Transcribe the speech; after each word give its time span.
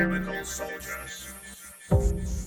chemical 0.00 0.44
soldiers. 0.46 2.39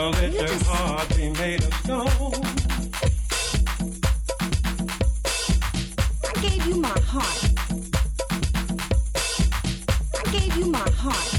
Heart 0.00 1.16
be 1.16 1.28
made 1.30 1.60
of. 1.64 1.72
I 6.24 6.40
gave 6.40 6.66
you 6.66 6.76
my 6.76 7.00
heart. 7.00 7.50
I 10.14 10.30
gave 10.30 10.56
you 10.56 10.66
my 10.66 10.88
heart. 10.90 11.37